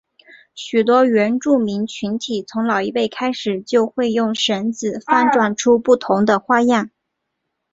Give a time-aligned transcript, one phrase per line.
[0.55, 6.89] 许多原住民群体从老一辈开始就会用绳子翻转出不同的花样。